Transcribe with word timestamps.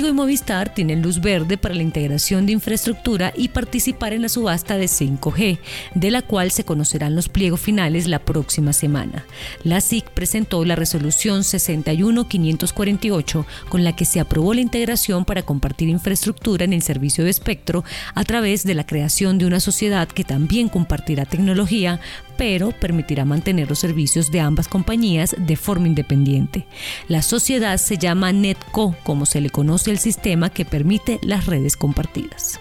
Y 0.00 0.12
Movistar 0.12 0.72
tienen 0.72 1.02
luz 1.02 1.20
verde 1.20 1.58
para 1.58 1.74
la 1.74 1.82
integración 1.82 2.46
de 2.46 2.52
infraestructura 2.52 3.34
y 3.36 3.48
participar 3.48 4.14
en 4.14 4.22
la 4.22 4.30
subasta 4.30 4.78
de 4.78 4.86
5G, 4.86 5.58
de 5.94 6.10
la 6.10 6.22
cual 6.22 6.50
se 6.50 6.64
conocerán 6.64 7.14
los 7.14 7.28
pliegos 7.28 7.60
finales 7.60 8.06
la 8.06 8.20
próxima 8.20 8.72
semana. 8.72 9.26
La 9.62 9.82
SIC 9.82 10.08
presentó 10.10 10.64
la 10.64 10.74
resolución 10.74 11.44
61548 11.44 13.46
con 13.68 13.84
la 13.84 13.94
que 13.94 14.06
se 14.06 14.20
aprobó 14.20 14.54
la 14.54 14.62
integración 14.62 15.26
para 15.26 15.42
compartir 15.42 15.90
infraestructura 15.90 16.64
en 16.64 16.72
el 16.72 16.80
servicio 16.80 17.22
de 17.22 17.30
espectro 17.30 17.84
a 18.14 18.24
través 18.24 18.64
de 18.64 18.72
la 18.72 18.86
creación 18.86 19.36
de 19.36 19.44
una 19.44 19.60
sociedad 19.60 20.08
que 20.08 20.24
también 20.24 20.70
compartirá 20.70 21.26
tecnología, 21.26 22.00
pero 22.40 22.70
permitirá 22.70 23.26
mantener 23.26 23.68
los 23.68 23.80
servicios 23.80 24.30
de 24.30 24.40
ambas 24.40 24.66
compañías 24.66 25.36
de 25.38 25.56
forma 25.56 25.88
independiente. 25.88 26.66
La 27.06 27.20
sociedad 27.20 27.76
se 27.76 27.98
llama 27.98 28.32
NetCo, 28.32 28.96
como 29.02 29.26
se 29.26 29.42
le 29.42 29.50
conoce 29.50 29.90
el 29.90 29.98
sistema 29.98 30.48
que 30.48 30.64
permite 30.64 31.18
las 31.22 31.44
redes 31.44 31.76
compartidas. 31.76 32.58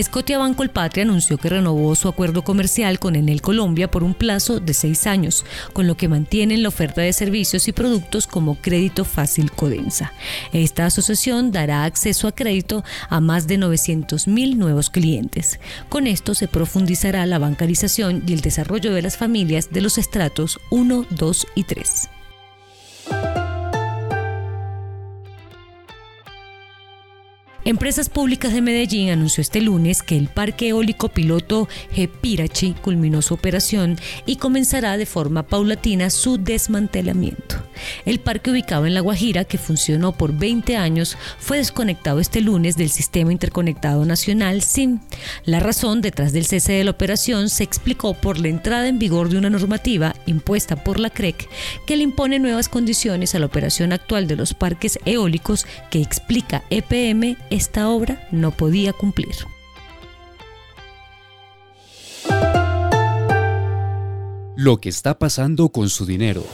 Scotia 0.00 0.38
Banco 0.38 0.62
El 0.62 0.70
Patria 0.70 1.02
anunció 1.02 1.38
que 1.38 1.48
renovó 1.48 1.94
su 1.96 2.08
acuerdo 2.08 2.44
comercial 2.44 3.00
con 3.00 3.16
Enel 3.16 3.42
Colombia 3.42 3.90
por 3.90 4.04
un 4.04 4.14
plazo 4.14 4.60
de 4.60 4.72
seis 4.72 5.06
años, 5.06 5.44
con 5.72 5.86
lo 5.88 5.96
que 5.96 6.08
mantienen 6.08 6.62
la 6.62 6.68
oferta 6.68 7.00
de 7.00 7.12
servicios 7.12 7.66
y 7.66 7.72
productos 7.72 8.26
como 8.26 8.54
Crédito 8.54 9.04
Fácil 9.04 9.50
Codensa. 9.50 10.12
Esta 10.52 10.86
asociación 10.86 11.50
dará 11.50 11.84
acceso 11.84 12.28
a 12.28 12.32
crédito 12.32 12.84
a 13.08 13.20
más 13.20 13.48
de 13.48 13.58
900.000 13.58 14.56
nuevos 14.56 14.90
clientes. 14.90 15.58
Con 15.88 16.06
esto 16.06 16.34
se 16.34 16.46
profundizará 16.46 17.26
la 17.26 17.38
bancarización 17.38 18.22
y 18.26 18.34
el 18.34 18.40
desarrollo 18.40 18.92
de 18.92 19.02
las 19.02 19.16
familias 19.16 19.70
de 19.72 19.80
los 19.80 19.98
estratos 19.98 20.60
1, 20.70 21.06
2 21.10 21.46
y 21.56 21.64
3. 21.64 22.08
Empresas 27.68 28.08
Públicas 28.08 28.54
de 28.54 28.62
Medellín 28.62 29.10
anunció 29.10 29.42
este 29.42 29.60
lunes 29.60 30.02
que 30.02 30.16
el 30.16 30.28
parque 30.28 30.68
eólico 30.68 31.10
piloto 31.10 31.68
Gepirachi 31.92 32.72
culminó 32.72 33.20
su 33.20 33.34
operación 33.34 33.98
y 34.24 34.36
comenzará 34.36 34.96
de 34.96 35.04
forma 35.04 35.42
paulatina 35.42 36.08
su 36.08 36.38
desmantelamiento. 36.38 37.67
El 38.04 38.20
parque 38.20 38.50
ubicado 38.50 38.86
en 38.86 38.94
La 38.94 39.00
Guajira, 39.00 39.44
que 39.44 39.58
funcionó 39.58 40.12
por 40.12 40.32
20 40.32 40.76
años, 40.76 41.16
fue 41.38 41.58
desconectado 41.58 42.20
este 42.20 42.40
lunes 42.40 42.76
del 42.76 42.90
Sistema 42.90 43.32
Interconectado 43.32 44.04
Nacional 44.04 44.62
SIM. 44.62 45.00
La 45.44 45.60
razón 45.60 46.00
detrás 46.00 46.32
del 46.32 46.46
cese 46.46 46.72
de 46.72 46.84
la 46.84 46.90
operación 46.90 47.48
se 47.48 47.64
explicó 47.64 48.14
por 48.14 48.38
la 48.38 48.48
entrada 48.48 48.88
en 48.88 48.98
vigor 48.98 49.28
de 49.28 49.38
una 49.38 49.50
normativa 49.50 50.14
impuesta 50.26 50.76
por 50.76 51.00
la 51.00 51.10
CREC 51.10 51.48
que 51.86 51.96
le 51.96 52.04
impone 52.04 52.38
nuevas 52.38 52.68
condiciones 52.68 53.34
a 53.34 53.38
la 53.38 53.46
operación 53.46 53.92
actual 53.92 54.26
de 54.26 54.36
los 54.36 54.54
parques 54.54 54.98
eólicos 55.04 55.66
que 55.90 56.00
explica 56.00 56.62
EPM 56.70 57.36
esta 57.50 57.88
obra 57.88 58.26
no 58.30 58.50
podía 58.50 58.92
cumplir. 58.92 59.34
Lo 64.56 64.80
que 64.80 64.88
está 64.88 65.18
pasando 65.18 65.68
con 65.68 65.88
su 65.88 66.04
dinero. 66.04 66.44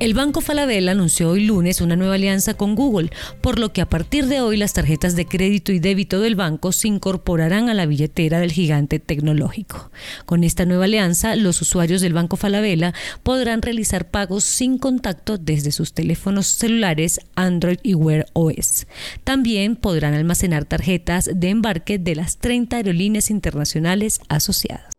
El 0.00 0.14
Banco 0.14 0.40
Falabella 0.40 0.92
anunció 0.92 1.30
hoy 1.30 1.44
lunes 1.44 1.80
una 1.80 1.96
nueva 1.96 2.14
alianza 2.14 2.54
con 2.54 2.76
Google, 2.76 3.10
por 3.40 3.58
lo 3.58 3.72
que 3.72 3.80
a 3.80 3.88
partir 3.88 4.26
de 4.26 4.40
hoy 4.40 4.56
las 4.56 4.72
tarjetas 4.72 5.16
de 5.16 5.26
crédito 5.26 5.72
y 5.72 5.80
débito 5.80 6.20
del 6.20 6.36
banco 6.36 6.70
se 6.70 6.86
incorporarán 6.86 7.68
a 7.68 7.74
la 7.74 7.84
billetera 7.84 8.38
del 8.38 8.52
gigante 8.52 9.00
tecnológico. 9.00 9.90
Con 10.24 10.44
esta 10.44 10.66
nueva 10.66 10.84
alianza, 10.84 11.34
los 11.34 11.60
usuarios 11.62 12.00
del 12.00 12.12
Banco 12.12 12.36
Falabella 12.36 12.94
podrán 13.24 13.60
realizar 13.60 14.08
pagos 14.08 14.44
sin 14.44 14.78
contacto 14.78 15.36
desde 15.36 15.72
sus 15.72 15.92
teléfonos 15.92 16.46
celulares 16.46 17.18
Android 17.34 17.78
y 17.82 17.94
Wear 17.94 18.26
OS. 18.34 18.86
También 19.24 19.74
podrán 19.74 20.14
almacenar 20.14 20.64
tarjetas 20.64 21.28
de 21.34 21.48
embarque 21.48 21.98
de 21.98 22.14
las 22.14 22.38
30 22.38 22.76
aerolíneas 22.76 23.30
internacionales 23.30 24.20
asociadas. 24.28 24.97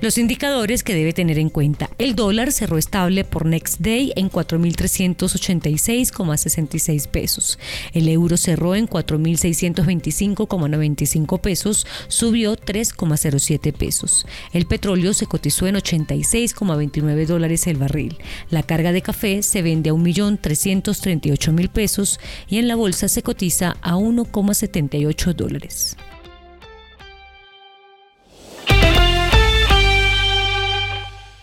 Los 0.00 0.16
indicadores 0.16 0.82
que 0.82 0.94
debe 0.94 1.12
tener 1.12 1.38
en 1.38 1.50
cuenta. 1.50 1.90
El 1.98 2.14
dólar 2.14 2.52
cerró 2.52 2.78
estable 2.78 3.22
por 3.22 3.44
Next 3.44 3.80
Day 3.80 4.14
en 4.16 4.30
4.386,66 4.30 7.06
pesos. 7.06 7.58
El 7.92 8.08
euro 8.08 8.38
cerró 8.38 8.74
en 8.74 8.88
4.625,95 8.88 11.38
pesos, 11.42 11.86
subió 12.08 12.56
3,07 12.56 13.74
pesos. 13.74 14.26
El 14.54 14.64
petróleo 14.64 15.12
se 15.12 15.26
cotizó 15.26 15.66
en 15.66 15.74
86,29 15.74 17.26
dólares 17.26 17.66
el 17.66 17.76
barril. 17.76 18.16
La 18.48 18.62
carga 18.62 18.92
de 18.92 19.02
café 19.02 19.42
se 19.42 19.60
vende 19.60 19.90
a 19.90 19.92
1.338.000 19.92 21.68
pesos 21.68 22.20
y 22.48 22.56
en 22.56 22.68
la 22.68 22.76
bolsa 22.76 23.06
se 23.08 23.22
cotiza 23.22 23.76
a 23.82 23.96
1,78 23.96 25.34
dólares. 25.34 25.98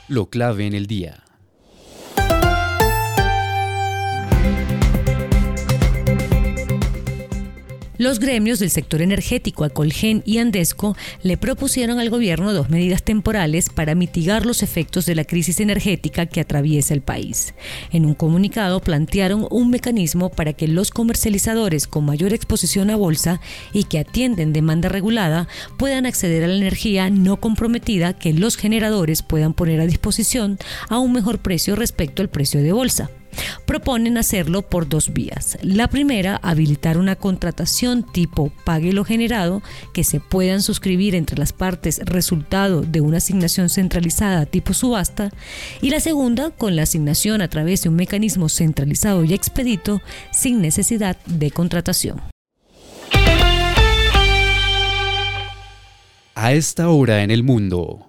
Lo 0.10 0.30
clave 0.30 0.66
en 0.66 0.74
el 0.74 0.88
día. 0.88 1.26
Los 7.98 8.20
gremios 8.20 8.60
del 8.60 8.70
sector 8.70 9.02
energético, 9.02 9.64
Acolgen 9.64 10.22
y 10.24 10.38
Andesco, 10.38 10.96
le 11.24 11.36
propusieron 11.36 11.98
al 11.98 12.12
gobierno 12.12 12.54
dos 12.54 12.70
medidas 12.70 13.02
temporales 13.02 13.70
para 13.70 13.96
mitigar 13.96 14.46
los 14.46 14.62
efectos 14.62 15.08
de 15.08 15.16
la 15.16 15.26
crisis 15.26 15.60
energética 15.60 16.28
que 16.28 16.40
atraviesa 16.40 16.94
el 16.94 17.02
país. 17.02 17.56
En 17.92 18.06
un 18.06 18.14
comunicado 18.14 18.82
plantearon 18.82 19.48
un 19.50 19.72
mecanismo 19.72 20.30
para 20.30 20.54
que 20.54 20.68
los 20.68 20.92
comercializadores 20.92 21.88
con 21.88 22.06
mayor 22.06 22.34
exposición 22.34 22.92
a 22.92 22.96
bolsa 22.96 23.42
y 23.74 23.86
que 23.86 23.98
atienden 23.98 24.54
demanda 24.54 24.90
regulada 24.90 25.48
puedan 25.80 26.06
acceder 26.06 26.44
a 26.44 26.48
la 26.48 26.56
energía 26.56 27.10
no 27.10 27.38
comprometida 27.38 28.14
que 28.14 28.32
los 28.32 28.58
generadores 28.58 29.24
puedan 29.24 29.56
poner 29.56 29.82
a 29.82 29.88
disposición 29.88 30.60
a 30.90 31.00
un 31.00 31.14
mejor 31.14 31.40
precio 31.40 31.76
respecto 31.76 32.22
al 32.22 32.30
precio 32.30 32.62
de 32.62 32.74
bolsa 32.74 33.10
proponen 33.66 34.18
hacerlo 34.18 34.62
por 34.62 34.88
dos 34.88 35.14
vías. 35.14 35.58
La 35.62 35.88
primera, 35.88 36.40
habilitar 36.44 36.98
una 36.98 37.16
contratación 37.16 38.04
tipo 38.04 38.52
pague 38.64 38.94
lo 38.94 39.04
generado 39.04 39.62
que 39.94 40.04
se 40.04 40.20
puedan 40.20 40.62
suscribir 40.62 41.16
entre 41.16 41.38
las 41.38 41.54
partes 41.54 42.00
resultado 42.06 42.82
de 42.82 43.02
una 43.02 43.18
asignación 43.18 43.70
centralizada 43.70 44.46
tipo 44.46 44.74
subasta. 44.74 45.32
Y 45.82 45.90
la 45.90 46.00
segunda, 46.00 46.52
con 46.52 46.76
la 46.76 46.84
asignación 46.84 47.42
a 47.42 47.48
través 47.48 47.84
de 47.84 47.90
un 47.90 47.96
mecanismo 47.96 48.50
centralizado 48.50 49.24
y 49.24 49.34
expedito 49.34 50.02
sin 50.32 50.62
necesidad 50.62 51.18
de 51.26 51.52
contratación. 51.52 52.22
A 56.36 56.54
esta 56.54 56.90
hora 56.90 57.24
en 57.24 57.32
el 57.32 57.44
mundo. 57.44 58.07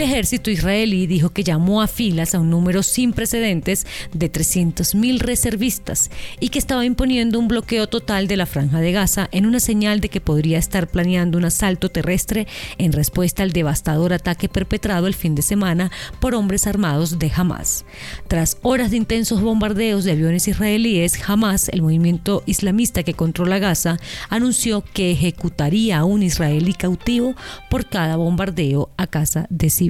El 0.00 0.06
ejército 0.06 0.50
israelí 0.50 1.06
dijo 1.06 1.28
que 1.28 1.44
llamó 1.44 1.82
a 1.82 1.86
filas 1.86 2.34
a 2.34 2.40
un 2.40 2.48
número 2.48 2.82
sin 2.82 3.12
precedentes 3.12 3.86
de 4.14 4.32
300.000 4.32 5.18
reservistas 5.18 6.10
y 6.40 6.48
que 6.48 6.58
estaba 6.58 6.86
imponiendo 6.86 7.38
un 7.38 7.48
bloqueo 7.48 7.86
total 7.86 8.26
de 8.26 8.38
la 8.38 8.46
franja 8.46 8.80
de 8.80 8.92
Gaza 8.92 9.28
en 9.30 9.44
una 9.44 9.60
señal 9.60 10.00
de 10.00 10.08
que 10.08 10.22
podría 10.22 10.56
estar 10.56 10.88
planeando 10.88 11.36
un 11.36 11.44
asalto 11.44 11.90
terrestre 11.90 12.46
en 12.78 12.92
respuesta 12.92 13.42
al 13.42 13.52
devastador 13.52 14.14
ataque 14.14 14.48
perpetrado 14.48 15.06
el 15.06 15.12
fin 15.12 15.34
de 15.34 15.42
semana 15.42 15.90
por 16.18 16.34
hombres 16.34 16.66
armados 16.66 17.18
de 17.18 17.30
Hamas. 17.36 17.84
Tras 18.26 18.56
horas 18.62 18.92
de 18.92 18.96
intensos 18.96 19.42
bombardeos 19.42 20.04
de 20.04 20.12
aviones 20.12 20.48
israelíes, 20.48 21.20
Hamas, 21.28 21.68
el 21.68 21.82
movimiento 21.82 22.42
islamista 22.46 23.02
que 23.02 23.12
controla 23.12 23.58
Gaza, 23.58 23.98
anunció 24.30 24.82
que 24.82 25.10
ejecutaría 25.10 25.98
a 25.98 26.04
un 26.04 26.22
israelí 26.22 26.72
cautivo 26.72 27.34
por 27.68 27.86
cada 27.86 28.16
bombardeo 28.16 28.88
a 28.96 29.06
casa 29.06 29.46
de 29.50 29.68
civiles. 29.68 29.89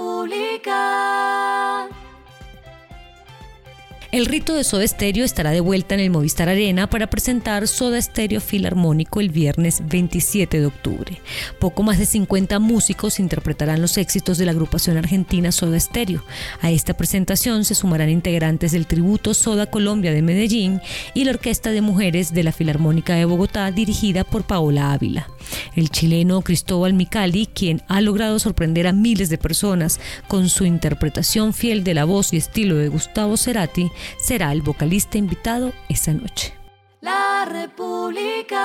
El 4.11 4.25
rito 4.25 4.55
de 4.55 4.65
Soda 4.65 4.85
Stereo 4.85 5.23
estará 5.23 5.51
de 5.51 5.61
vuelta 5.61 5.95
en 5.95 6.01
el 6.01 6.09
Movistar 6.09 6.49
Arena 6.49 6.89
para 6.89 7.09
presentar 7.09 7.65
Soda 7.65 8.01
Stereo 8.01 8.41
Filarmónico 8.41 9.21
el 9.21 9.29
viernes 9.29 9.83
27 9.87 10.59
de 10.59 10.65
octubre. 10.65 11.21
Poco 11.59 11.81
más 11.81 11.97
de 11.97 12.05
50 12.05 12.59
músicos 12.59 13.21
interpretarán 13.21 13.81
los 13.81 13.97
éxitos 13.97 14.37
de 14.37 14.43
la 14.45 14.51
agrupación 14.51 14.97
argentina 14.97 15.53
Soda 15.53 15.79
Stereo. 15.79 16.25
A 16.59 16.71
esta 16.71 16.93
presentación 16.93 17.63
se 17.63 17.73
sumarán 17.73 18.09
integrantes 18.09 18.73
del 18.73 18.85
tributo 18.85 19.33
Soda 19.33 19.67
Colombia 19.67 20.11
de 20.11 20.21
Medellín 20.21 20.81
y 21.13 21.23
la 21.23 21.31
Orquesta 21.31 21.71
de 21.71 21.79
Mujeres 21.79 22.33
de 22.33 22.43
la 22.43 22.51
Filarmónica 22.51 23.15
de 23.15 23.23
Bogotá 23.23 23.71
dirigida 23.71 24.25
por 24.25 24.43
Paola 24.43 24.91
Ávila. 24.91 25.29
El 25.75 25.89
chileno 25.89 26.41
Cristóbal 26.41 26.93
Micali, 26.93 27.45
quien 27.47 27.81
ha 27.87 28.01
logrado 28.01 28.39
sorprender 28.39 28.87
a 28.87 28.93
miles 28.93 29.29
de 29.29 29.37
personas 29.37 30.01
con 30.27 30.49
su 30.49 30.65
interpretación 30.65 31.53
fiel 31.53 31.85
de 31.85 31.93
la 31.93 32.03
voz 32.03 32.33
y 32.33 32.37
estilo 32.37 32.75
de 32.75 32.89
Gustavo 32.89 33.37
Cerati, 33.37 33.89
será 34.17 34.51
el 34.51 34.61
vocalista 34.61 35.17
invitado 35.17 35.73
esa 35.89 36.13
noche. 36.13 36.53
La 37.01 37.45
República. 37.45 38.61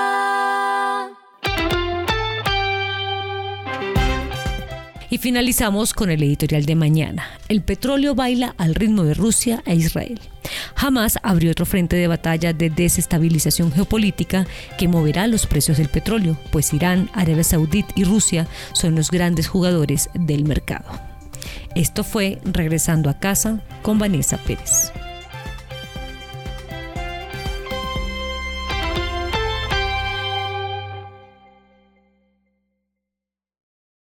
Y 5.09 5.19
finalizamos 5.19 5.93
con 5.93 6.09
el 6.09 6.21
editorial 6.21 6.65
de 6.65 6.75
mañana. 6.75 7.25
El 7.47 7.61
petróleo 7.61 8.13
baila 8.13 8.53
al 8.57 8.75
ritmo 8.75 9.03
de 9.03 9.13
Rusia 9.13 9.63
e 9.65 9.73
Israel. 9.75 10.19
Jamás 10.75 11.17
abrió 11.23 11.51
otro 11.51 11.65
frente 11.65 11.95
de 11.95 12.07
batalla 12.07 12.51
de 12.51 12.69
desestabilización 12.69 13.71
geopolítica 13.71 14.45
que 14.77 14.87
moverá 14.89 15.27
los 15.27 15.47
precios 15.47 15.77
del 15.77 15.89
petróleo, 15.89 16.37
pues 16.51 16.73
Irán, 16.73 17.09
Arabia 17.13 17.43
Saudita 17.43 17.93
y 17.95 18.03
Rusia 18.03 18.47
son 18.73 18.95
los 18.95 19.09
grandes 19.09 19.47
jugadores 19.47 20.09
del 20.13 20.43
mercado. 20.43 20.85
Esto 21.73 22.03
fue 22.03 22.39
Regresando 22.43 23.09
a 23.09 23.19
casa 23.19 23.61
con 23.83 23.99
Vanessa 23.99 24.37
Pérez. 24.37 24.91